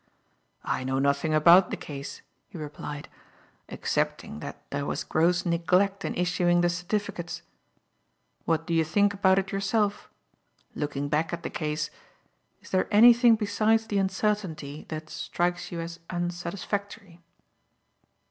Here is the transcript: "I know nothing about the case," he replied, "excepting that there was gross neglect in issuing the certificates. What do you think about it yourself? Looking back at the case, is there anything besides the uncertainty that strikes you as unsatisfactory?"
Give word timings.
"I 0.63 0.83
know 0.83 0.97
nothing 0.97 1.31
about 1.31 1.69
the 1.69 1.77
case," 1.77 2.23
he 2.49 2.57
replied, 2.57 3.07
"excepting 3.69 4.39
that 4.39 4.67
there 4.71 4.83
was 4.87 5.03
gross 5.03 5.45
neglect 5.45 6.03
in 6.03 6.15
issuing 6.15 6.61
the 6.61 6.69
certificates. 6.69 7.43
What 8.45 8.65
do 8.65 8.73
you 8.73 8.83
think 8.83 9.13
about 9.13 9.37
it 9.37 9.51
yourself? 9.51 10.09
Looking 10.73 11.07
back 11.07 11.33
at 11.33 11.43
the 11.43 11.51
case, 11.51 11.91
is 12.63 12.71
there 12.71 12.87
anything 12.89 13.35
besides 13.35 13.85
the 13.85 13.99
uncertainty 13.99 14.87
that 14.89 15.11
strikes 15.11 15.71
you 15.71 15.79
as 15.79 15.99
unsatisfactory?" 16.09 17.21